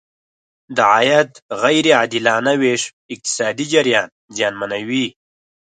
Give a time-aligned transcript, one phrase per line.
[0.75, 1.31] د عاید
[1.61, 5.05] غیر عادلانه ویش اقتصادي جریان زیانمنوي.